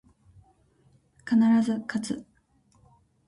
[1.25, 2.25] 必ず、かつ